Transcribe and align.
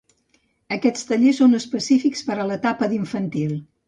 Aquests 0.77 1.03
tallers 1.09 1.41
són 1.41 1.53
específics 1.57 2.23
per 2.31 2.39
a 2.39 2.47
l'etapa 2.53 2.89
d'infantil. 2.95 3.53